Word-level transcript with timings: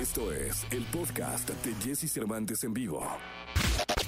Esto 0.00 0.32
es 0.32 0.66
el 0.70 0.82
podcast 0.86 1.50
de 1.50 1.74
Jesse 1.84 2.10
Cervantes 2.10 2.64
en 2.64 2.72
vivo. 2.72 3.06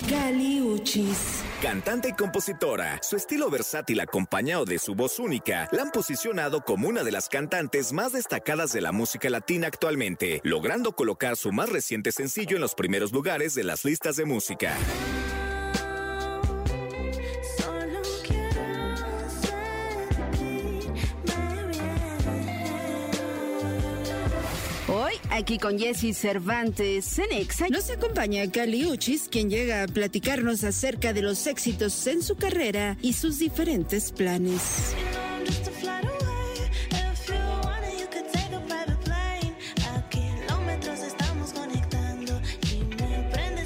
Gali 0.08 0.62
Uchis. 0.62 1.44
Cantante 1.60 2.08
y 2.08 2.12
compositora, 2.12 2.98
su 3.02 3.16
estilo 3.16 3.50
versátil 3.50 4.00
acompañado 4.00 4.64
de 4.64 4.78
su 4.78 4.94
voz 4.94 5.18
única 5.18 5.68
la 5.70 5.82
han 5.82 5.90
posicionado 5.90 6.62
como 6.62 6.88
una 6.88 7.04
de 7.04 7.12
las 7.12 7.28
cantantes 7.28 7.92
más 7.92 8.12
destacadas 8.12 8.72
de 8.72 8.80
la 8.80 8.90
música 8.90 9.28
latina 9.28 9.66
actualmente, 9.66 10.40
logrando 10.44 10.92
colocar 10.92 11.36
su 11.36 11.52
más 11.52 11.68
reciente 11.68 12.10
sencillo 12.10 12.56
en 12.56 12.62
los 12.62 12.74
primeros 12.74 13.12
lugares 13.12 13.54
de 13.54 13.64
las 13.64 13.84
listas 13.84 14.16
de 14.16 14.24
música. 14.24 14.74
Aquí 25.32 25.58
con 25.58 25.78
Jesse 25.78 26.16
Cervantes 26.16 27.18
en 27.18 27.32
Exa. 27.32 27.68
Nos 27.68 27.90
acompaña 27.90 28.44
Gali 28.46 28.86
Uchis, 28.86 29.28
quien 29.30 29.48
llega 29.50 29.82
a 29.82 29.88
platicarnos 29.88 30.62
acerca 30.64 31.12
de 31.12 31.22
los 31.22 31.46
éxitos 31.46 32.06
en 32.06 32.22
su 32.22 32.36
carrera 32.36 32.96
y 33.00 33.14
sus 33.14 33.38
diferentes 33.38 34.12
planes. 34.12 34.94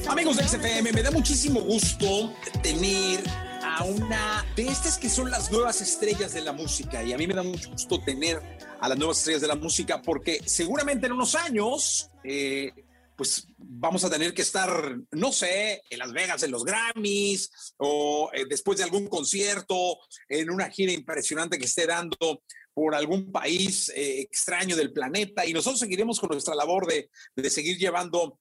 Amigos 0.08 0.36
del 0.36 0.48
XFM, 0.48 0.92
me 0.92 1.02
da 1.02 1.10
muchísimo 1.10 1.60
gusto 1.60 2.33
tener 2.62 3.45
una 3.84 4.44
de 4.56 4.66
estas 4.68 4.98
que 4.98 5.08
son 5.08 5.30
las 5.30 5.50
nuevas 5.50 5.80
estrellas 5.80 6.32
de 6.32 6.40
la 6.40 6.52
música. 6.52 7.02
Y 7.02 7.12
a 7.12 7.18
mí 7.18 7.26
me 7.26 7.34
da 7.34 7.42
mucho 7.42 7.70
gusto 7.70 8.00
tener 8.02 8.40
a 8.80 8.88
las 8.88 8.98
nuevas 8.98 9.18
estrellas 9.18 9.42
de 9.42 9.48
la 9.48 9.54
música 9.54 10.02
porque 10.02 10.40
seguramente 10.44 11.06
en 11.06 11.12
unos 11.12 11.34
años 11.34 12.10
eh, 12.24 12.72
pues 13.16 13.46
vamos 13.56 14.04
a 14.04 14.10
tener 14.10 14.34
que 14.34 14.42
estar, 14.42 14.98
no 15.12 15.33
sé, 15.33 15.83
en 15.88 15.98
Las 15.98 16.12
Vegas 16.12 16.42
en 16.42 16.50
los 16.50 16.64
Grammys 16.64 17.50
o 17.78 18.30
eh, 18.33 18.44
después 18.48 18.78
de 18.78 18.84
algún 18.84 19.08
concierto, 19.08 19.98
en 20.28 20.50
una 20.50 20.70
gira 20.70 20.92
impresionante 20.92 21.58
que 21.58 21.64
esté 21.64 21.86
dando 21.86 22.42
por 22.74 22.94
algún 22.94 23.33
país 23.33 23.90
eh, 23.90 24.20
extraño 24.20 24.77
del 24.77 24.92
planeta. 24.92 25.46
Y 25.46 25.55
nosotros 25.55 25.80
seguiremos 25.80 26.20
con 26.20 26.28
nuestra 26.28 26.55
labor 26.55 26.86
de, 26.86 27.11
de 27.34 27.50
seguir 27.50 27.78
llevando 27.78 28.38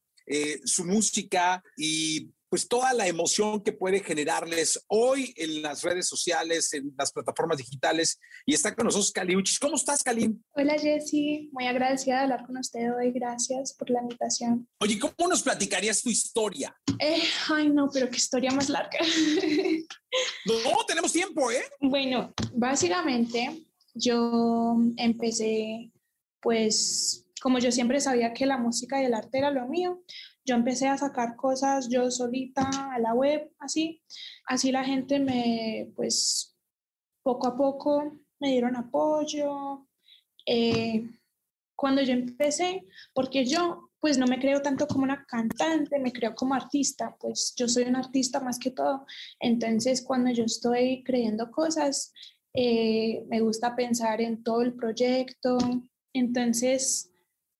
su 0.63 0.85
música 0.85 1.63
y 1.77 2.31
pues 2.55 2.69
toda 2.69 2.93
la 2.93 3.05
emoción 3.05 3.61
que 3.61 3.73
puede 3.73 3.99
generarles 3.99 4.81
hoy 4.87 5.33
en 5.35 5.61
las 5.61 5.81
redes 5.81 6.07
sociales, 6.07 6.73
en 6.73 6.93
las 6.97 7.11
plataformas 7.11 7.57
digitales. 7.57 8.17
Y 8.45 8.53
está 8.53 8.73
con 8.73 8.85
nosotros 8.85 9.11
Cali 9.11 9.35
Uchis. 9.35 9.59
¿Cómo 9.59 9.75
estás, 9.75 10.01
Cali? 10.01 10.33
Hola 10.53 10.77
Jessy, 10.79 11.49
muy 11.51 11.67
agradecida 11.67 12.15
de 12.15 12.21
hablar 12.21 12.45
con 12.45 12.57
usted 12.57 12.95
hoy. 12.95 13.11
Gracias 13.11 13.73
por 13.73 13.89
la 13.89 14.01
invitación. 14.01 14.69
Oye, 14.79 14.97
¿cómo 14.97 15.29
nos 15.29 15.43
platicarías 15.43 16.01
tu 16.01 16.09
historia? 16.09 16.73
Eh, 16.97 17.23
ay, 17.49 17.67
no, 17.71 17.89
pero 17.91 18.09
qué 18.09 18.15
historia 18.15 18.51
más 18.51 18.69
larga. 18.69 18.99
No, 20.45 20.85
tenemos 20.87 21.11
tiempo, 21.11 21.51
¿eh? 21.51 21.61
bueno, 21.81 22.33
básicamente 22.53 23.65
yo 23.93 24.77
empecé, 24.95 25.91
pues, 26.39 27.25
como 27.41 27.59
yo 27.59 27.69
siempre 27.69 27.99
sabía 27.99 28.33
que 28.33 28.45
la 28.45 28.57
música 28.57 29.01
y 29.01 29.05
el 29.07 29.13
arte 29.13 29.39
era 29.39 29.51
lo 29.51 29.67
mío, 29.67 30.01
yo 30.45 30.55
empecé 30.55 30.87
a 30.87 30.97
sacar 30.97 31.35
cosas 31.35 31.89
yo 31.89 32.09
solita 32.11 32.69
a 32.93 32.99
la 32.99 33.13
web, 33.13 33.51
así. 33.59 34.01
Así 34.45 34.71
la 34.71 34.83
gente 34.83 35.19
me, 35.19 35.91
pues, 35.95 36.55
poco 37.23 37.47
a 37.47 37.57
poco 37.57 38.19
me 38.39 38.51
dieron 38.51 38.75
apoyo. 38.75 39.87
Eh, 40.45 41.09
cuando 41.75 42.01
yo 42.01 42.13
empecé, 42.13 42.85
porque 43.13 43.45
yo 43.45 43.89
pues 43.99 44.19
no 44.19 44.27
me 44.27 44.39
creo 44.39 44.61
tanto 44.61 44.85
como 44.85 45.03
una 45.03 45.25
cantante, 45.25 45.97
me 45.97 46.13
creo 46.13 46.35
como 46.35 46.53
artista, 46.53 47.17
pues 47.19 47.55
yo 47.57 47.67
soy 47.67 47.85
un 47.85 47.95
artista 47.95 48.39
más 48.39 48.59
que 48.59 48.69
todo. 48.69 49.07
Entonces 49.39 50.03
cuando 50.03 50.29
yo 50.29 50.43
estoy 50.43 51.03
creyendo 51.03 51.49
cosas, 51.49 52.13
eh, 52.53 53.25
me 53.27 53.41
gusta 53.41 53.75
pensar 53.75 54.21
en 54.21 54.43
todo 54.43 54.61
el 54.61 54.75
proyecto. 54.75 55.57
Entonces, 56.13 57.11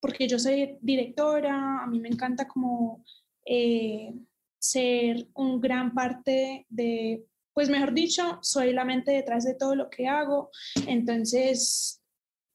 porque 0.06 0.28
yo 0.28 0.38
soy 0.38 0.78
directora, 0.82 1.82
a 1.82 1.88
mí 1.88 2.00
me 2.00 2.10
encanta 2.10 2.48
como 2.48 3.04
eh, 3.44 4.14
ser 4.60 5.28
un 5.34 5.60
gran 5.60 5.96
parte 5.96 6.68
de, 6.70 7.26
pues 7.52 7.72
mejor 7.72 7.92
dicho, 7.92 8.38
soy 8.44 8.72
la 8.72 8.86
mente 8.86 9.14
detrás 9.14 9.46
de 9.46 9.56
todo 9.56 9.74
lo 9.76 9.90
que 9.90 10.08
hago. 10.08 10.52
Entonces, 10.86 12.04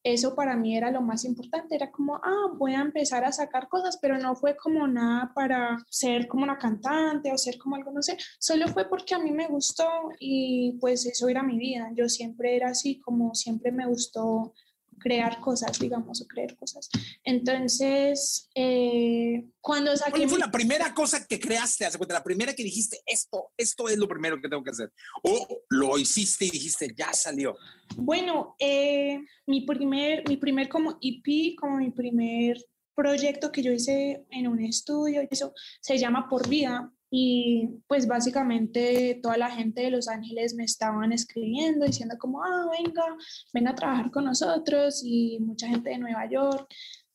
eso 0.05 0.37
para 0.37 0.55
mí 0.55 0.77
era 0.77 0.93
lo 0.93 1.03
más 1.03 1.25
importante, 1.25 1.75
era 1.75 1.91
como, 1.91 2.15
ah, 2.23 2.53
voy 2.57 2.75
a 2.75 2.83
empezar 2.83 3.25
a 3.25 3.33
sacar 3.33 3.67
cosas, 3.67 3.99
pero 4.01 4.17
no 4.17 4.37
fue 4.37 4.57
como 4.57 4.87
nada 4.87 5.33
para 5.35 5.77
ser 5.89 6.29
como 6.29 6.45
una 6.45 6.57
cantante 6.57 7.33
o 7.33 7.37
ser 7.37 7.59
como 7.59 7.75
algo, 7.75 7.91
no 7.91 8.01
sé, 8.01 8.17
solo 8.39 8.69
fue 8.69 8.89
porque 8.89 9.17
a 9.17 9.19
mí 9.19 9.33
me 9.33 9.49
gustó 9.49 9.89
y 10.21 10.79
pues 10.81 11.05
eso 11.05 11.29
era 11.29 11.43
mi 11.43 11.59
vida. 11.59 11.91
Yo 11.97 12.09
siempre 12.09 12.55
era 12.55 12.69
así, 12.69 13.01
como 13.01 13.35
siempre 13.35 13.73
me 13.73 13.89
gustó 13.89 14.55
crear 15.01 15.41
cosas, 15.41 15.79
digamos, 15.81 16.21
o 16.21 16.27
creer 16.29 16.57
cosas. 16.57 16.89
Entonces, 17.25 18.49
eh, 18.55 19.49
cuando 19.61 19.97
saqué... 19.97 20.11
¿Cuál 20.13 20.29
fue 20.29 20.39
mi- 20.39 20.45
la 20.45 20.51
primera 20.51 20.95
cosa 20.95 21.27
que 21.27 21.41
creaste? 21.41 21.85
Haz 21.85 21.93
de 21.95 21.99
cuenta, 21.99 22.15
La 22.15 22.23
primera 22.23 22.55
que 22.55 22.63
dijiste, 22.63 23.01
esto, 23.07 23.51
esto 23.57 23.89
es 23.89 23.99
lo 23.99 24.07
primero 24.07 24.41
que 24.41 24.49
tengo 24.49 24.63
que 24.63 24.71
hacer. 24.71 24.93
O 25.25 25.63
lo 25.71 25.99
hiciste 25.99 26.45
y 26.45 26.51
dijiste, 26.51 26.95
ya 26.97 27.13
salió. 27.13 27.57
Bueno, 27.97 28.55
eh, 28.59 29.19
mi 29.47 29.63
primer, 29.63 30.23
mi 30.29 30.37
primer 30.37 30.69
como 30.69 30.99
EP, 31.03 31.57
como 31.59 31.79
mi 31.79 31.91
primer 31.91 32.57
proyecto 32.95 33.51
que 33.51 33.63
yo 33.63 33.73
hice 33.73 34.25
en 34.31 34.47
un 34.47 34.61
estudio, 34.63 35.23
eso 35.31 35.53
se 35.81 35.97
llama 35.99 36.29
Por 36.29 36.49
Vida. 36.49 36.93
Y 37.11 37.69
pues 37.89 38.07
básicamente 38.07 39.19
toda 39.21 39.37
la 39.37 39.51
gente 39.51 39.83
de 39.83 39.91
Los 39.91 40.09
Ángeles 40.09 40.55
me 40.55 40.65
estaban 40.65 41.13
escribiendo 41.13 41.85
diciendo 41.85 42.17
como, 42.19 42.43
ah, 42.43 42.71
venga, 42.71 43.05
venga 43.53 43.71
a 43.73 43.75
trabajar 43.75 44.11
con 44.13 44.25
nosotros 44.25 45.03
y 45.05 45.39
mucha 45.41 45.67
gente 45.67 45.91
de 45.91 45.99
Nueva 45.99 46.31
York. 46.31 46.69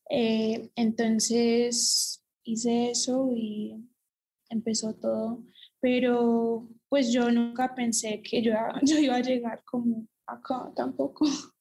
Eh, 0.09 0.69
entonces 0.75 2.22
hice 2.44 2.91
eso 2.91 3.31
y 3.33 3.75
empezó 4.50 4.94
todo. 4.95 5.44
Pero 5.79 6.67
pues 6.89 7.12
yo 7.12 7.31
nunca 7.31 7.73
pensé 7.73 8.22
que 8.22 8.41
yo, 8.41 8.53
yo 8.83 8.97
iba 8.97 9.16
a 9.16 9.22
llegar 9.22 9.63
como 9.63 10.07
acá 10.27 10.72
tampoco. 10.75 11.25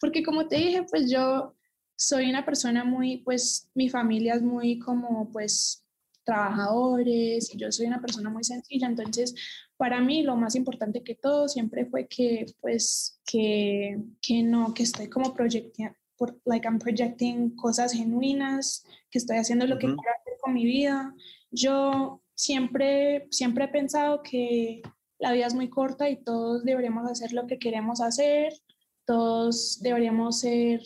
Porque 0.00 0.22
como 0.22 0.46
te 0.46 0.56
dije, 0.56 0.82
pues 0.82 1.10
yo 1.10 1.54
soy 1.96 2.30
una 2.30 2.44
persona 2.44 2.84
muy, 2.84 3.18
pues 3.18 3.70
mi 3.74 3.88
familia 3.88 4.34
es 4.34 4.42
muy 4.42 4.78
como 4.78 5.30
pues 5.30 5.84
trabajadores 6.28 7.50
yo 7.56 7.72
soy 7.72 7.86
una 7.86 8.02
persona 8.02 8.28
muy 8.28 8.44
sencilla, 8.44 8.86
entonces 8.86 9.34
para 9.78 10.00
mí 10.00 10.22
lo 10.22 10.36
más 10.36 10.54
importante 10.56 11.02
que 11.02 11.14
todo 11.14 11.48
siempre 11.48 11.86
fue 11.86 12.06
que 12.06 12.44
pues 12.60 13.20
que, 13.24 13.98
que 14.20 14.42
no, 14.42 14.74
que 14.74 14.82
estoy 14.82 15.08
como 15.08 15.32
proyectando, 15.32 15.96
like 16.44 16.66
I'm 16.66 16.78
projecting 16.78 17.56
cosas 17.56 17.92
genuinas, 17.92 18.84
que 19.10 19.18
estoy 19.18 19.38
haciendo 19.38 19.66
lo 19.66 19.78
que 19.78 19.86
Ujú. 19.86 19.96
quiero 19.96 20.12
hacer 20.20 20.34
con 20.40 20.52
mi 20.52 20.64
vida. 20.64 21.14
Yo 21.50 22.20
siempre, 22.34 23.28
siempre 23.30 23.64
he 23.64 23.68
pensado 23.68 24.22
que 24.22 24.82
la 25.18 25.32
vida 25.32 25.46
es 25.46 25.54
muy 25.54 25.70
corta 25.70 26.10
y 26.10 26.22
todos 26.22 26.64
deberíamos 26.64 27.10
hacer 27.10 27.32
lo 27.32 27.46
que 27.46 27.58
queremos 27.58 28.00
hacer, 28.00 28.52
todos 29.06 29.80
deberíamos 29.80 30.40
ser 30.40 30.82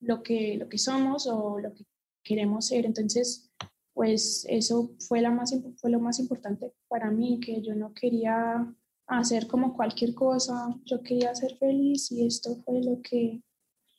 lo 0.00 0.22
que, 0.22 0.56
lo 0.58 0.68
que 0.68 0.78
somos 0.78 1.26
o 1.26 1.58
lo 1.58 1.72
que 1.72 1.84
queremos 2.22 2.66
ser. 2.66 2.84
Entonces, 2.84 3.51
pues 3.94 4.46
eso 4.48 4.92
fue, 5.06 5.20
la 5.20 5.30
más, 5.30 5.54
fue 5.76 5.90
lo 5.90 6.00
más 6.00 6.18
importante 6.18 6.72
para 6.88 7.10
mí, 7.10 7.40
que 7.40 7.62
yo 7.62 7.74
no 7.74 7.92
quería 7.92 8.66
hacer 9.06 9.46
como 9.46 9.74
cualquier 9.76 10.14
cosa, 10.14 10.74
yo 10.84 11.02
quería 11.02 11.34
ser 11.34 11.56
feliz 11.58 12.10
y 12.10 12.26
esto 12.26 12.56
fue 12.64 12.82
lo 12.82 13.00
que, 13.02 13.42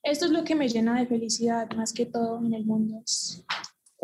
esto 0.01 0.25
es 0.25 0.31
lo 0.31 0.43
que 0.43 0.55
me 0.55 0.69
llena 0.69 0.99
de 0.99 1.07
felicidad 1.07 1.69
más 1.75 1.93
que 1.93 2.05
todo 2.05 2.39
en 2.43 2.53
el 2.53 2.65
mundo. 2.65 3.03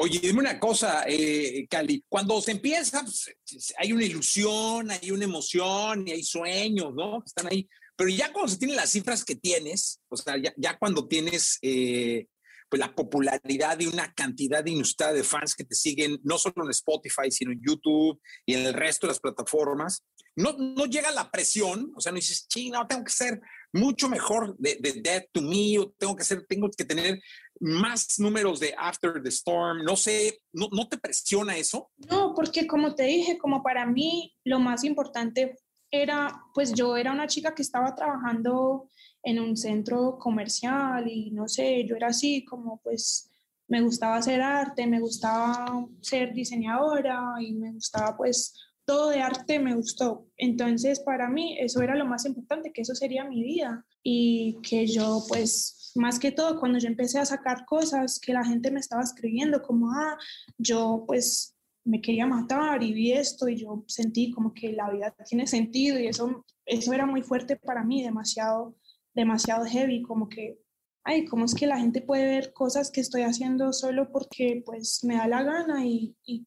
Oye, 0.01 0.19
dime 0.19 0.39
una 0.39 0.57
cosa, 0.59 1.03
eh, 1.07 1.67
Cali. 1.69 2.05
Cuando 2.07 2.41
se 2.41 2.51
empieza, 2.51 3.01
pues, 3.01 3.73
hay 3.77 3.91
una 3.91 4.05
ilusión, 4.05 4.89
hay 4.91 5.11
una 5.11 5.25
emoción 5.25 6.07
y 6.07 6.11
hay 6.11 6.23
sueños, 6.23 6.93
¿no? 6.93 7.21
Están 7.25 7.47
ahí. 7.47 7.67
Pero 7.97 8.09
ya 8.09 8.31
cuando 8.31 8.49
se 8.49 8.57
tienen 8.57 8.77
las 8.77 8.91
cifras 8.91 9.25
que 9.25 9.35
tienes, 9.35 9.99
o 10.07 10.15
sea, 10.15 10.37
ya, 10.37 10.53
ya 10.55 10.77
cuando 10.77 11.05
tienes 11.05 11.59
eh, 11.61 12.27
pues 12.69 12.79
la 12.79 12.93
popularidad 12.93 13.77
de 13.77 13.87
una 13.87 14.13
cantidad 14.13 14.65
inusitada 14.65 15.13
de 15.13 15.23
fans 15.23 15.55
que 15.55 15.63
te 15.63 15.75
siguen, 15.75 16.19
no 16.23 16.37
solo 16.37 16.63
en 16.63 16.69
Spotify, 16.69 17.31
sino 17.31 17.51
en 17.51 17.61
YouTube 17.65 18.21
y 18.45 18.53
en 18.53 18.65
el 18.65 18.73
resto 18.73 19.07
de 19.07 19.11
las 19.11 19.19
plataformas, 19.19 20.05
no, 20.35 20.53
no 20.53 20.85
llega 20.85 21.11
la 21.11 21.29
presión, 21.31 21.91
o 21.95 21.99
sea, 21.99 22.11
no 22.11 22.17
dices, 22.17 22.45
sí, 22.47 22.69
no, 22.69 22.87
tengo 22.87 23.03
que 23.03 23.11
ser 23.11 23.41
mucho 23.73 24.07
mejor 24.07 24.55
de, 24.57 24.77
de 24.79 25.29
to 25.31 25.41
Me, 25.41 25.79
o 25.79 25.91
tengo 25.97 26.15
que 26.15 26.23
ser, 26.23 26.45
tengo 26.47 26.69
que 26.69 26.85
tener 26.85 27.19
más 27.59 28.19
números 28.19 28.59
de 28.59 28.73
After 28.77 29.21
the 29.21 29.29
Storm, 29.29 29.83
no 29.83 29.95
sé, 29.95 30.39
¿no, 30.53 30.69
no 30.71 30.87
te 30.87 30.97
presiona 30.97 31.57
eso? 31.57 31.91
No, 31.97 32.33
porque 32.35 32.67
como 32.67 32.95
te 32.95 33.03
dije, 33.03 33.37
como 33.37 33.61
para 33.63 33.85
mí 33.85 34.35
lo 34.45 34.59
más 34.59 34.83
importante 34.83 35.57
era, 35.91 36.43
pues 36.53 36.73
yo 36.73 36.95
era 36.95 37.11
una 37.11 37.27
chica 37.27 37.53
que 37.53 37.61
estaba 37.61 37.95
trabajando 37.95 38.89
en 39.23 39.39
un 39.39 39.57
centro 39.57 40.17
comercial 40.17 41.07
y 41.07 41.31
no 41.31 41.47
sé, 41.47 41.85
yo 41.85 41.95
era 41.95 42.07
así 42.07 42.45
como 42.45 42.79
pues 42.81 43.29
me 43.67 43.81
gustaba 43.81 44.17
hacer 44.17 44.41
arte, 44.41 44.87
me 44.87 44.99
gustaba 44.99 45.85
ser 46.01 46.33
diseñadora 46.33 47.35
y 47.39 47.53
me 47.53 47.71
gustaba 47.71 48.17
pues 48.17 48.53
todo 48.85 49.09
de 49.09 49.21
arte 49.21 49.59
me 49.59 49.75
gustó. 49.75 50.25
Entonces 50.37 50.99
para 51.01 51.29
mí 51.29 51.57
eso 51.59 51.81
era 51.81 51.95
lo 51.95 52.05
más 52.05 52.25
importante, 52.25 52.71
que 52.73 52.81
eso 52.81 52.95
sería 52.95 53.23
mi 53.23 53.43
vida 53.43 53.85
y 54.01 54.57
que 54.63 54.87
yo 54.87 55.23
pues 55.27 55.91
más 55.95 56.19
que 56.19 56.31
todo 56.31 56.59
cuando 56.59 56.79
yo 56.79 56.87
empecé 56.87 57.19
a 57.19 57.25
sacar 57.25 57.65
cosas 57.65 58.19
que 58.19 58.33
la 58.33 58.43
gente 58.43 58.71
me 58.71 58.79
estaba 58.79 59.03
escribiendo 59.03 59.61
como, 59.61 59.91
ah, 59.91 60.17
yo 60.57 61.03
pues 61.05 61.55
me 61.83 62.01
quería 62.01 62.27
matar 62.27 62.83
y 62.83 62.93
vi 62.93 63.13
esto 63.13 63.47
y 63.47 63.57
yo 63.57 63.83
sentí 63.87 64.31
como 64.31 64.53
que 64.53 64.73
la 64.73 64.89
vida 64.89 65.15
tiene 65.27 65.47
sentido 65.47 65.99
y 65.99 66.07
eso, 66.07 66.45
eso 66.65 66.93
era 66.93 67.05
muy 67.05 67.21
fuerte 67.21 67.55
para 67.55 67.83
mí, 67.83 68.03
demasiado, 68.03 68.75
demasiado 69.13 69.65
heavy, 69.65 70.01
como 70.01 70.29
que, 70.29 70.61
ay, 71.03 71.25
¿cómo 71.25 71.45
es 71.45 71.55
que 71.55 71.67
la 71.67 71.79
gente 71.79 72.01
puede 72.01 72.25
ver 72.25 72.53
cosas 72.53 72.91
que 72.91 73.01
estoy 73.01 73.23
haciendo 73.23 73.73
solo 73.73 74.11
porque 74.11 74.63
pues 74.65 75.03
me 75.03 75.15
da 75.15 75.27
la 75.27 75.43
gana 75.43 75.85
y, 75.85 76.15
y, 76.23 76.45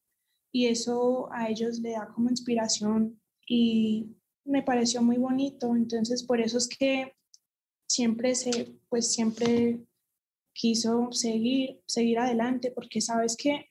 y 0.53 0.67
eso 0.67 1.32
a 1.32 1.49
ellos 1.49 1.79
le 1.81 1.93
da 1.93 2.09
como 2.14 2.31
inspiración 2.31 3.20
y 3.47 4.17
me 4.44 4.62
pareció 4.62 5.03
muy 5.03 5.17
bonito, 5.17 5.75
entonces 5.75 6.25
por 6.25 6.41
eso 6.41 6.59
es 6.59 6.69
que 6.69 7.14
siempre 7.88 8.35
se, 8.35 8.79
pues 8.88 9.12
siempre 9.12 9.85
quiso 10.55 11.12
seguir, 11.12 11.81
seguir 11.87 12.19
adelante, 12.19 12.70
porque 12.70 13.00
sabes 13.00 13.37
que 13.37 13.70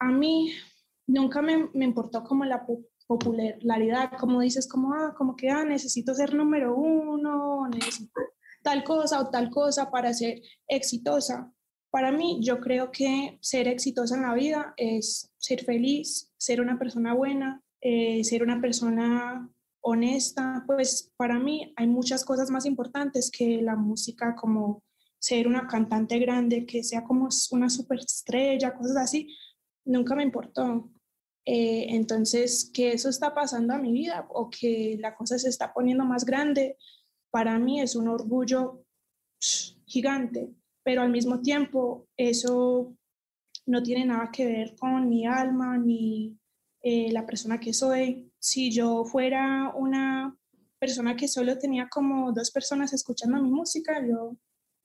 a 0.00 0.10
mí 0.10 0.52
nunca 1.06 1.42
me, 1.42 1.68
me 1.72 1.84
importó 1.84 2.24
como 2.24 2.44
la 2.44 2.64
popularidad, 3.06 4.12
como 4.18 4.40
dices, 4.40 4.68
como, 4.68 4.94
ah, 4.94 5.14
como 5.16 5.36
que, 5.36 5.50
ah, 5.50 5.64
necesito 5.64 6.14
ser 6.14 6.34
número 6.34 6.74
uno, 6.74 7.68
necesito 7.68 8.12
tal 8.62 8.82
cosa 8.82 9.20
o 9.20 9.30
tal 9.30 9.50
cosa 9.50 9.90
para 9.90 10.12
ser 10.14 10.40
exitosa. 10.68 11.52
Para 11.90 12.10
mí, 12.10 12.40
yo 12.42 12.60
creo 12.60 12.90
que 12.90 13.38
ser 13.40 13.68
exitosa 13.68 14.16
en 14.16 14.22
la 14.22 14.34
vida 14.34 14.74
es 14.76 15.30
ser 15.38 15.64
feliz, 15.64 16.32
ser 16.38 16.60
una 16.60 16.78
persona 16.78 17.14
buena, 17.14 17.62
eh, 17.80 18.24
ser 18.24 18.42
una 18.42 18.60
persona 18.60 19.48
honesta. 19.80 20.64
Pues 20.66 21.12
para 21.16 21.38
mí 21.38 21.72
hay 21.76 21.86
muchas 21.86 22.24
cosas 22.24 22.50
más 22.50 22.66
importantes 22.66 23.30
que 23.30 23.60
la 23.62 23.76
música, 23.76 24.34
como 24.34 24.82
ser 25.18 25.46
una 25.46 25.66
cantante 25.66 26.18
grande, 26.18 26.66
que 26.66 26.82
sea 26.82 27.04
como 27.04 27.28
una 27.52 27.70
superestrella, 27.70 28.74
cosas 28.74 28.96
así 28.96 29.28
nunca 29.84 30.14
me 30.14 30.22
importó. 30.22 30.90
Eh, 31.46 31.86
entonces, 31.90 32.70
que 32.72 32.92
eso 32.92 33.08
está 33.08 33.34
pasando 33.34 33.74
a 33.74 33.78
mi 33.78 33.92
vida 33.92 34.26
o 34.30 34.48
que 34.48 34.96
la 34.98 35.14
cosa 35.14 35.38
se 35.38 35.48
está 35.48 35.72
poniendo 35.72 36.04
más 36.04 36.24
grande, 36.24 36.78
para 37.30 37.58
mí 37.58 37.80
es 37.80 37.96
un 37.96 38.08
orgullo 38.08 38.84
gigante, 39.86 40.50
pero 40.82 41.02
al 41.02 41.10
mismo 41.10 41.40
tiempo 41.40 42.06
eso 42.16 42.96
no 43.66 43.82
tiene 43.82 44.06
nada 44.06 44.30
que 44.32 44.46
ver 44.46 44.76
con 44.76 45.08
mi 45.08 45.26
alma 45.26 45.76
ni 45.78 46.38
eh, 46.82 47.10
la 47.12 47.26
persona 47.26 47.58
que 47.60 47.72
soy. 47.72 48.30
Si 48.38 48.70
yo 48.70 49.04
fuera 49.04 49.72
una 49.74 50.36
persona 50.78 51.16
que 51.16 51.28
solo 51.28 51.58
tenía 51.58 51.88
como 51.88 52.32
dos 52.32 52.50
personas 52.50 52.92
escuchando 52.92 53.42
mi 53.42 53.50
música, 53.50 54.06
yo 54.06 54.36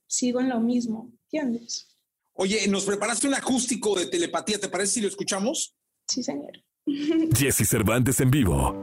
sigo 0.07 0.39
en 0.39 0.49
lo 0.49 0.59
mismo, 0.59 1.11
¿entiendes? 1.23 1.87
Oye, 2.33 2.67
nos 2.67 2.85
preparaste 2.85 3.27
un 3.27 3.35
acústico 3.35 3.99
de 3.99 4.07
telepatía, 4.07 4.59
¿te 4.59 4.69
parece 4.69 4.93
si 4.93 5.01
lo 5.01 5.09
escuchamos? 5.09 5.75
Sí, 6.09 6.23
señor. 6.23 6.53
Jesse 7.37 7.67
Cervantes 7.67 8.19
en 8.19 8.31
vivo. 8.31 8.73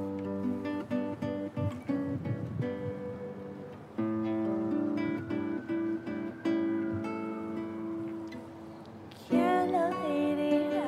¿Quién 9.28 9.73
lo 9.73 9.88
diría 10.06 10.87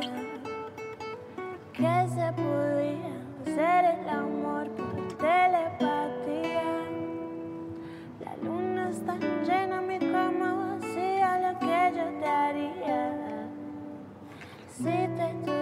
que 1.73 2.09
se 2.15 2.33
podía 2.41 3.15
hacer 3.43 3.99
el 3.99 4.09
amor 4.09 4.71
por 4.77 5.09
telepatía? 5.19 6.63
La 8.21 8.37
luna 8.45 8.91
está 8.91 9.19
llena, 9.45 9.81
mi 9.81 9.99
cama 9.99 10.79
vacía, 10.79 11.53
lo 11.53 11.59
que 11.59 11.99
yo 11.99 12.21
te 12.21 12.27
haría. 12.27 13.49
Si 14.77 14.85
te 14.85 15.58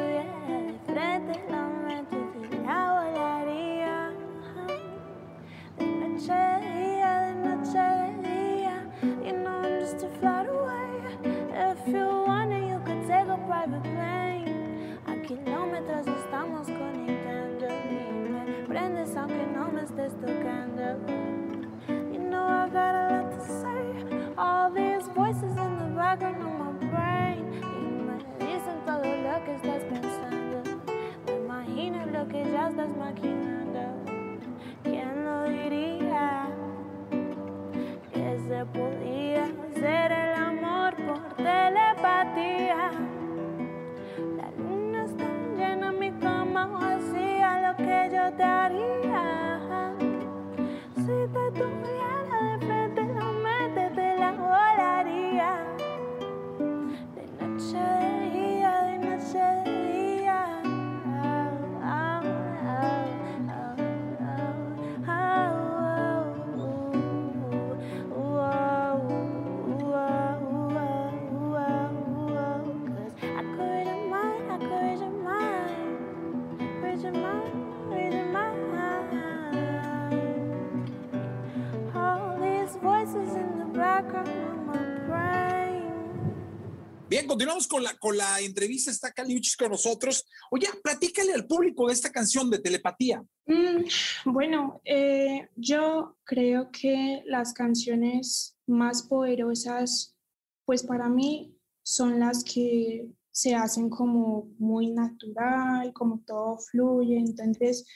Bien, 87.09 87.29
continuamos 87.29 87.69
con 87.69 87.85
la, 87.85 87.97
con 87.99 88.17
la 88.17 88.41
entrevista. 88.41 88.91
Está 88.91 89.13
Caliuchis 89.13 89.57
con 89.57 89.71
nosotros. 89.71 90.25
Oye, 90.51 90.67
platícale 90.83 91.33
al 91.35 91.47
público 91.47 91.87
de 91.87 91.93
esta 91.93 92.11
canción 92.11 92.51
de 92.51 92.59
telepatía. 92.59 93.25
Mm, 93.47 94.33
bueno, 94.33 94.81
eh, 94.85 95.49
yo 95.55 96.17
creo 96.25 96.69
que 96.73 97.23
las 97.27 97.53
canciones 97.53 98.57
más 98.67 99.05
poderosas, 99.05 100.17
pues 100.65 100.83
para 100.83 101.09
mí, 101.09 101.57
son 101.85 102.19
las 102.19 102.43
que 102.43 103.07
se 103.31 103.55
hacen 103.55 103.89
como 103.89 104.49
muy 104.59 104.91
natural, 104.91 105.93
como 105.93 106.25
todo 106.27 106.59
fluye. 106.59 107.19
Entonces, 107.19 107.87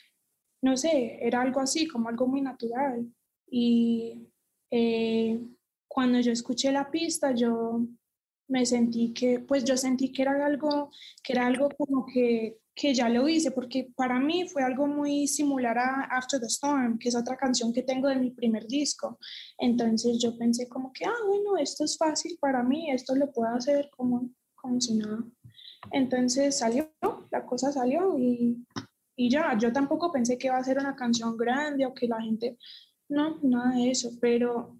no 0.63 0.77
sé, 0.77 1.19
era 1.21 1.41
algo 1.41 1.59
así, 1.59 1.89
como 1.89 2.09
algo 2.09 2.29
muy 2.29 2.43
natural. 2.43 3.13
Y 3.51 4.29
eh, 4.71 5.41
cuando 5.89 6.21
yo 6.21 6.31
escuché 6.31 6.71
la 6.71 6.89
pista, 6.93 7.35
yo 7.35 7.81
me 8.51 8.67
sentí 8.67 9.13
que, 9.15 9.41
pues 9.41 9.65
yo 9.65 9.77
sentí 9.77 10.13
que 10.13 10.23
era 10.23 10.45
algo, 10.45 10.91
que 11.23 11.33
era 11.33 11.47
algo 11.47 11.69
como 11.71 12.05
que, 12.05 12.59
que 12.75 12.95
ya 12.95 13.09
lo 13.09 13.29
hice, 13.29 13.51
porque 13.51 13.93
para 13.95 14.19
mí 14.19 14.49
fue 14.49 14.63
algo 14.63 14.87
muy 14.87 15.27
similar 15.27 15.79
a 15.79 16.05
After 16.11 16.41
the 16.41 16.47
Storm, 16.47 16.99
que 16.99 17.09
es 17.09 17.17
otra 17.17 17.37
canción 17.37 17.73
que 17.73 17.83
tengo 17.83 18.09
de 18.09 18.17
mi 18.17 18.31
primer 18.31 18.67
disco. 18.67 19.19
Entonces 19.59 20.19
yo 20.21 20.37
pensé 20.37 20.69
como 20.69 20.93
que, 20.93 21.05
ah, 21.05 21.25
bueno, 21.27 21.57
esto 21.59 21.85
es 21.85 21.97
fácil 21.97 22.37
para 22.41 22.63
mí, 22.63 22.91
esto 22.91 23.15
lo 23.15 23.31
puedo 23.33 23.55
hacer 23.55 23.89
como, 23.97 24.31
como 24.55 24.81
si 24.81 24.95
nada. 24.95 25.25
Entonces 25.93 26.59
salió, 26.59 26.91
la 27.31 27.47
cosa 27.47 27.73
salió 27.73 28.19
y, 28.19 28.67
y 29.17 29.31
ya, 29.31 29.57
yo 29.59 29.73
tampoco 29.73 30.11
pensé 30.11 30.39
que 30.39 30.49
iba 30.49 30.57
a 30.57 30.65
ser 30.65 30.79
una 30.79 30.97
canción 30.97 31.37
grande 31.37 31.87
o 31.87 31.95
que 31.95 32.09
la 32.09 32.21
gente, 32.21 32.59
no, 33.09 33.39
nada 33.43 33.77
de 33.77 33.91
eso, 33.91 34.11
pero 34.21 34.79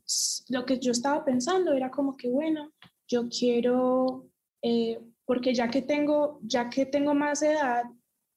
lo 0.49 0.65
que 0.65 0.79
yo 0.79 0.93
estaba 0.93 1.25
pensando 1.25 1.73
era 1.73 1.91
como 1.91 2.17
que, 2.17 2.29
bueno, 2.29 2.73
yo 3.11 3.29
quiero, 3.29 4.31
eh, 4.63 5.01
porque 5.27 5.53
ya 5.53 5.69
que 5.69 5.83
tengo, 5.83 6.39
ya 6.43 6.71
que 6.71 6.87
tengo 6.87 7.13
más 7.13 7.43
edad 7.43 7.83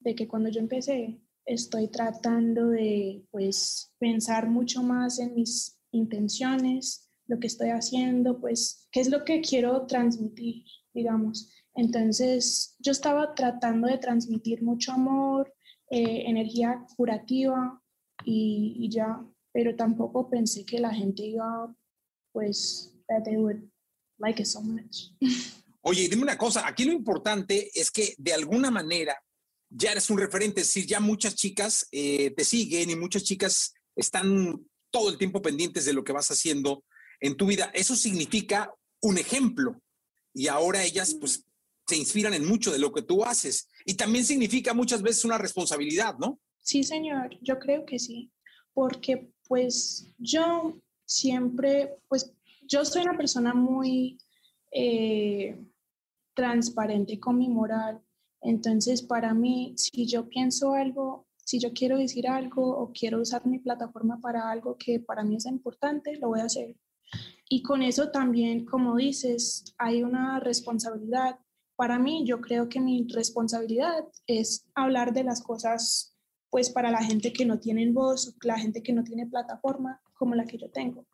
de 0.00 0.14
que 0.14 0.26
cuando 0.26 0.50
yo 0.50 0.60
empecé, 0.60 1.20
estoy 1.46 1.88
tratando 1.88 2.68
de, 2.68 3.24
pues, 3.30 3.94
pensar 3.98 4.50
mucho 4.50 4.82
más 4.82 5.18
en 5.20 5.34
mis 5.34 5.78
intenciones, 5.92 7.08
lo 7.26 7.38
que 7.38 7.46
estoy 7.46 7.70
haciendo, 7.70 8.40
pues, 8.40 8.88
qué 8.90 9.00
es 9.00 9.10
lo 9.10 9.24
que 9.24 9.40
quiero 9.40 9.86
transmitir. 9.86 10.64
digamos. 10.92 11.50
Entonces, 11.74 12.76
yo 12.78 12.92
estaba 12.92 13.34
tratando 13.34 13.88
de 13.88 13.98
transmitir 13.98 14.62
mucho 14.62 14.92
amor, 14.92 15.52
eh, 15.90 16.22
energía 16.26 16.86
curativa 16.96 17.82
y, 18.24 18.76
y, 18.78 18.90
ya, 18.90 19.20
pero 19.52 19.74
tampoco 19.74 20.30
pensé 20.30 20.64
que 20.64 20.78
la 20.78 20.94
gente 20.94 21.24
iba, 21.24 21.74
pues, 22.32 22.94
that 23.08 23.24
they 23.24 23.36
would 23.36 23.73
like 24.18 24.40
it 24.40 24.46
so 24.46 24.60
much. 24.60 25.10
Oye, 25.82 26.08
dime 26.08 26.22
una 26.22 26.38
cosa, 26.38 26.66
aquí 26.66 26.84
lo 26.84 26.92
importante 26.92 27.70
es 27.74 27.90
que 27.90 28.14
de 28.16 28.32
alguna 28.32 28.70
manera 28.70 29.22
ya 29.68 29.92
eres 29.92 30.08
un 30.08 30.18
referente, 30.18 30.60
es 30.60 30.68
decir, 30.68 30.86
ya 30.86 31.00
muchas 31.00 31.34
chicas 31.34 31.86
eh, 31.92 32.30
te 32.30 32.44
siguen 32.44 32.90
y 32.90 32.96
muchas 32.96 33.24
chicas 33.24 33.74
están 33.94 34.66
todo 34.90 35.10
el 35.10 35.18
tiempo 35.18 35.42
pendientes 35.42 35.84
de 35.84 35.92
lo 35.92 36.04
que 36.04 36.12
vas 36.12 36.30
haciendo 36.30 36.84
en 37.20 37.36
tu 37.36 37.46
vida. 37.46 37.70
Eso 37.74 37.96
significa 37.96 38.72
un 39.02 39.18
ejemplo 39.18 39.82
y 40.32 40.48
ahora 40.48 40.82
ellas 40.84 41.14
pues 41.14 41.44
se 41.86 41.96
inspiran 41.96 42.32
en 42.34 42.46
mucho 42.46 42.72
de 42.72 42.78
lo 42.78 42.92
que 42.92 43.02
tú 43.02 43.24
haces 43.24 43.68
y 43.84 43.94
también 43.94 44.24
significa 44.24 44.72
muchas 44.72 45.02
veces 45.02 45.24
una 45.24 45.38
responsabilidad, 45.38 46.16
¿no? 46.18 46.40
Sí, 46.60 46.82
señor, 46.82 47.36
yo 47.42 47.58
creo 47.58 47.84
que 47.84 47.98
sí, 47.98 48.30
porque 48.72 49.30
pues 49.46 50.08
yo 50.18 50.80
siempre, 51.04 51.96
pues 52.08 52.32
yo 52.66 52.84
soy 52.84 53.02
una 53.02 53.16
persona 53.16 53.54
muy 53.54 54.18
eh, 54.72 55.58
transparente 56.34 57.18
con 57.18 57.38
mi 57.38 57.48
moral 57.48 58.02
entonces, 58.44 59.02
para 59.02 59.32
mí, 59.32 59.72
si 59.76 60.06
yo 60.06 60.28
pienso 60.28 60.74
algo, 60.74 61.26
si 61.38 61.58
yo 61.58 61.72
quiero 61.72 61.96
decir 61.96 62.28
algo 62.28 62.76
o 62.78 62.92
quiero 62.92 63.22
usar 63.22 63.46
mi 63.46 63.58
plataforma 63.58 64.20
para 64.20 64.50
algo 64.50 64.76
que 64.76 65.00
para 65.00 65.24
mí 65.24 65.36
es 65.36 65.46
importante, 65.46 66.18
lo 66.18 66.28
voy 66.28 66.40
a 66.40 66.44
hacer. 66.44 66.76
Y 67.48 67.62
con 67.62 67.82
eso 67.82 68.10
también, 68.10 68.66
como 68.66 68.96
dices, 68.96 69.74
hay 69.78 70.02
una 70.02 70.40
responsabilidad. 70.40 71.38
Para 71.74 71.98
mí, 71.98 72.26
yo 72.26 72.42
creo 72.42 72.68
que 72.68 72.80
mi 72.80 73.06
responsabilidad 73.08 74.04
es 74.26 74.66
hablar 74.74 75.14
de 75.14 75.24
las 75.24 75.42
cosas, 75.42 76.14
pues 76.50 76.68
para 76.68 76.90
la 76.90 77.02
gente 77.02 77.32
que 77.32 77.46
no 77.46 77.58
tiene 77.58 77.90
voz, 77.92 78.36
la 78.42 78.58
gente 78.58 78.82
que 78.82 78.92
no 78.92 79.04
tiene 79.04 79.26
plataforma 79.26 80.02
como 80.12 80.34
la 80.34 80.44
que 80.44 80.58
yo 80.58 80.70
tengo. 80.70 81.06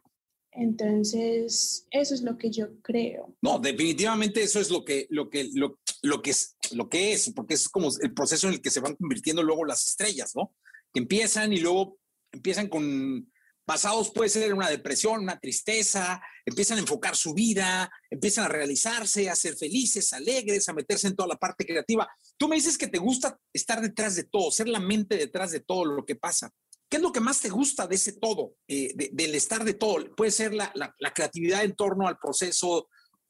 Entonces, 0.53 1.87
eso 1.91 2.15
es 2.15 2.23
lo 2.23 2.37
que 2.37 2.51
yo 2.51 2.81
creo. 2.83 3.37
No, 3.41 3.59
definitivamente 3.59 4.43
eso 4.43 4.61
es 4.61 4.71
lo 4.71 4.85
que, 4.85 5.07
lo 5.11 5.31
que, 5.31 5.49
lo, 5.55 5.79
lo 6.03 6.23
que 6.23 6.31
es, 6.31 6.57
lo 6.73 6.89
que 6.89 7.13
es, 7.13 7.33
porque 7.35 7.55
es 7.55 7.69
como 7.69 7.89
el 8.01 8.13
proceso 8.13 8.49
en 8.49 8.55
el 8.55 8.61
que 8.61 8.71
se 8.71 8.81
van 8.81 8.97
convirtiendo 8.97 9.43
luego 9.43 9.65
las 9.65 9.85
estrellas, 9.87 10.33
¿no? 10.35 10.55
Que 10.93 11.01
empiezan 11.01 11.53
y 11.53 11.61
luego 11.61 11.99
empiezan 12.33 12.69
con 12.69 13.31
pasados 13.71 14.11
puede 14.11 14.29
ser 14.29 14.53
una 14.53 14.69
depresión, 14.69 15.23
una 15.23 15.39
tristeza, 15.39 16.21
empiezan 16.45 16.79
a 16.79 16.81
enfocar 16.81 17.15
su 17.15 17.35
vida, 17.35 17.89
empiezan 18.11 18.47
a 18.47 18.49
realizarse, 18.49 19.31
a 19.31 19.37
ser 19.37 19.55
felices, 19.55 20.13
alegres, 20.13 20.69
a 20.69 20.73
meterse 20.73 21.07
en 21.07 21.15
toda 21.15 21.29
la 21.29 21.37
parte 21.37 21.65
creativa. 21.65 22.09
Tú 22.37 22.49
me 22.49 22.57
dices 22.57 22.77
que 22.77 22.89
te 22.89 22.99
gusta 22.99 23.39
estar 23.53 23.81
detrás 23.81 24.17
de 24.17 24.25
todo, 24.25 24.51
ser 24.51 24.69
la 24.69 24.81
mente 24.81 25.17
detrás 25.17 25.53
de 25.53 25.61
todo 25.61 25.85
lo 25.85 26.05
que 26.05 26.17
pasa. 26.17 26.53
¿Qué 26.91 26.97
es 26.97 27.03
lo 27.03 27.13
que 27.13 27.21
más 27.21 27.41
te 27.41 27.49
gusta 27.49 27.87
de 27.87 27.95
ese 27.95 28.15
todo, 28.15 28.57
eh, 28.67 28.93
del 29.13 29.35
estar 29.37 29.65
de 29.65 29.75
todo? 29.75 30.13
Puede 30.17 30.33
ser 30.33 30.53
la, 30.53 30.73
creatividad 31.15 31.63
en 31.63 31.77
torno 31.77 32.09
al 32.09 32.19
proceso 32.19 32.89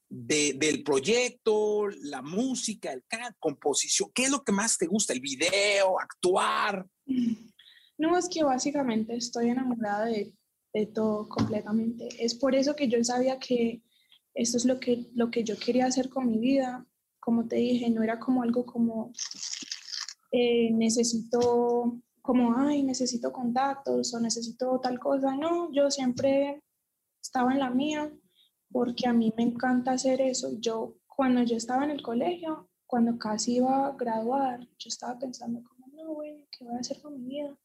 del 0.08 0.82
proyecto, 0.82 1.86
la 1.88 2.22
música, 2.22 2.90
el 2.90 3.04
composición. 3.38 4.10
¿Qué 4.14 4.24
es 4.24 4.30
lo 4.30 4.42
que 4.42 4.52
más 4.52 4.78
te 4.78 4.86
gusta? 4.86 5.12
¿El 5.12 5.20
video, 5.20 6.00
actuar? 6.00 6.86
No, 7.98 8.16
es 8.16 8.30
que 8.30 8.42
básicamente 8.42 9.14
estoy 9.14 9.50
enamorada 9.50 10.06
de, 10.06 10.32
de 10.72 10.86
todo 10.86 11.28
completamente. 11.28 12.08
Es 12.18 12.34
por 12.34 12.54
eso 12.54 12.74
que 12.74 12.88
yo 12.88 13.04
sabía 13.04 13.38
que 13.38 13.82
esto 14.32 14.56
es 14.56 14.64
lo 14.64 14.80
que, 14.80 15.10
lo 15.14 15.30
que 15.30 15.44
yo 15.44 15.58
quería 15.58 15.84
hacer 15.84 16.08
con 16.08 16.30
mi 16.30 16.38
vida. 16.38 16.86
Como 17.20 17.46
te 17.46 17.56
dije, 17.56 17.90
no 17.90 18.02
era 18.02 18.18
como 18.18 18.42
algo 18.42 18.64
como 18.64 19.12
eh, 20.32 20.70
necesito 20.72 22.00
como, 22.22 22.56
ay, 22.56 22.82
necesito 22.82 23.32
contactos 23.32 24.14
o 24.14 24.20
necesito 24.20 24.78
tal 24.80 24.98
cosa. 24.98 25.36
No, 25.36 25.72
yo 25.72 25.90
siempre 25.90 26.62
estaba 27.22 27.52
en 27.52 27.60
la 27.60 27.70
mía 27.70 28.12
porque 28.70 29.08
a 29.08 29.12
mí 29.12 29.32
me 29.36 29.42
encanta 29.42 29.92
hacer 29.92 30.20
eso. 30.20 30.50
Yo, 30.58 30.96
cuando 31.06 31.42
yo 31.42 31.56
estaba 31.56 31.84
en 31.84 31.90
el 31.90 32.02
colegio, 32.02 32.68
cuando 32.86 33.18
casi 33.18 33.56
iba 33.56 33.86
a 33.86 33.92
graduar, 33.92 34.60
yo 34.60 34.88
estaba 34.88 35.18
pensando 35.18 35.62
como, 35.62 35.86
no, 35.88 36.14
bueno, 36.14 36.44
¿qué 36.50 36.64
voy 36.64 36.76
a 36.76 36.80
hacer 36.80 37.00
con 37.00 37.14
mi 37.14 37.28
vida? 37.28 37.56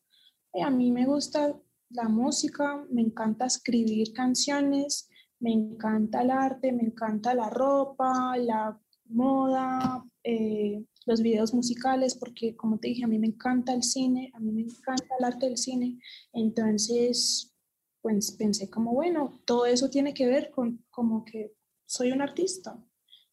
Y 0.54 0.62
a 0.62 0.70
mí 0.70 0.92
me 0.92 1.06
gusta 1.06 1.60
la 1.90 2.08
música, 2.08 2.86
me 2.90 3.02
encanta 3.02 3.46
escribir 3.46 4.14
canciones, 4.14 5.10
me 5.40 5.52
encanta 5.52 6.22
el 6.22 6.32
arte, 6.32 6.72
me 6.72 6.84
encanta 6.84 7.34
la 7.34 7.50
ropa, 7.50 8.38
la 8.38 8.80
moda, 9.06 10.04
eh, 10.24 10.86
los 11.06 11.22
videos 11.22 11.54
musicales, 11.54 12.16
porque 12.16 12.56
como 12.56 12.80
te 12.80 12.90
dije, 12.90 13.04
a 13.04 13.08
mí 13.08 13.20
me 13.20 13.28
encanta 13.28 13.74
el 13.74 13.84
cine, 13.84 14.32
a 14.34 14.40
mí 14.40 14.52
me 14.52 14.62
encanta 14.62 15.16
el 15.20 15.26
arte 15.26 15.46
del 15.46 15.58
cine. 15.58 16.00
Entonces, 16.34 17.54
pues 18.02 18.32
pensé 18.32 18.70
como, 18.70 18.94
bueno, 18.94 19.42
todo 19.46 19.66
eso 19.66 19.90
tiene 19.90 20.14
que 20.14 20.28
ver 20.28 20.52
con 20.52 20.84
como 20.90 21.24
que 21.26 21.54
soy 21.86 22.12
un 22.12 22.22
artista. 22.22 22.84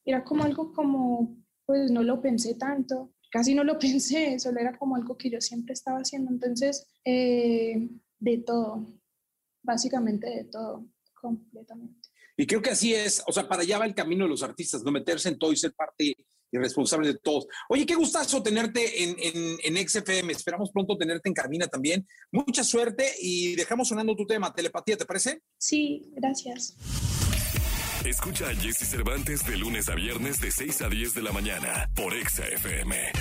Era 0.05 0.25
como 0.25 0.45
algo 0.45 0.73
como, 0.73 1.37
pues 1.64 1.91
no 1.91 2.02
lo 2.02 2.21
pensé 2.21 2.55
tanto, 2.55 3.14
casi 3.31 3.55
no 3.55 3.64
lo 3.64 3.79
pensé, 3.79 4.38
solo 4.38 4.61
era 4.61 4.79
como 4.79 4.97
algo 4.97 5.17
que 5.17 5.31
yo 5.31 5.41
siempre 5.41 5.73
estaba 5.73 5.99
haciendo. 5.99 6.31
Entonces, 6.31 6.87
eh, 7.05 7.88
de 8.19 8.38
todo, 8.38 8.87
básicamente 9.62 10.29
de 10.29 10.45
todo, 10.45 10.87
completamente. 11.14 12.09
Y 12.37 12.47
creo 12.47 12.62
que 12.62 12.71
así 12.71 12.95
es, 12.95 13.23
o 13.26 13.33
sea, 13.33 13.49
para 13.49 13.62
allá 13.62 13.79
va 13.79 13.87
el 13.87 13.95
camino 13.95 14.25
de 14.25 14.31
los 14.31 14.43
artistas, 14.43 14.83
no 14.83 14.91
meterse 14.91 15.29
en 15.29 15.38
todo 15.38 15.52
y 15.52 15.57
ser 15.57 15.75
parte 15.75 16.17
y 16.52 16.59
responsable 16.59 17.09
de 17.09 17.18
todos. 17.18 17.47
Oye, 17.68 17.87
qué 17.87 17.94
gustazo 17.94 18.42
tenerte 18.42 19.02
en, 19.02 19.16
en, 19.18 19.76
en 19.76 19.88
XFM. 19.88 20.32
Esperamos 20.32 20.71
pronto 20.71 20.97
tenerte 20.97 21.28
en 21.28 21.35
cabina 21.35 21.66
también. 21.66 22.06
Mucha 22.30 22.62
suerte 22.62 23.11
y 23.21 23.56
dejamos 23.56 23.88
sonando 23.88 24.14
tu 24.14 24.26
tema, 24.26 24.54
telepatía, 24.54 24.97
¿te 24.97 25.06
parece? 25.06 25.42
Sí, 25.59 26.12
gracias. 26.14 26.76
Escucha 28.04 28.49
a 28.49 28.54
Jesse 28.54 28.88
Cervantes 28.88 29.47
de 29.47 29.56
lunes 29.56 29.88
a 29.88 29.94
viernes 29.94 30.40
de 30.40 30.50
6 30.50 30.82
a 30.82 30.88
10 30.88 31.14
de 31.14 31.23
la 31.23 31.32
mañana 31.32 31.88
por 31.94 32.12
XFM. 32.12 33.12